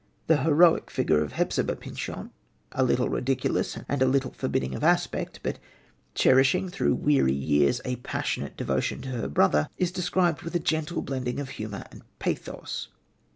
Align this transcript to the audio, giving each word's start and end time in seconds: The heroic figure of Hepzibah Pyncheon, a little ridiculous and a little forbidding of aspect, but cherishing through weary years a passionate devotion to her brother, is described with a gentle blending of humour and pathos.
The 0.25 0.37
heroic 0.41 0.89
figure 0.89 1.21
of 1.23 1.33
Hepzibah 1.33 1.75
Pyncheon, 1.75 2.31
a 2.71 2.83
little 2.83 3.07
ridiculous 3.07 3.77
and 3.87 4.01
a 4.01 4.07
little 4.07 4.31
forbidding 4.31 4.73
of 4.73 4.83
aspect, 4.83 5.39
but 5.43 5.59
cherishing 6.15 6.69
through 6.69 6.95
weary 6.95 7.35
years 7.35 7.81
a 7.85 7.97
passionate 7.97 8.57
devotion 8.57 9.03
to 9.03 9.09
her 9.09 9.27
brother, 9.27 9.69
is 9.77 9.91
described 9.91 10.41
with 10.41 10.55
a 10.55 10.59
gentle 10.59 11.03
blending 11.03 11.39
of 11.39 11.49
humour 11.49 11.85
and 11.91 12.01
pathos. 12.17 12.87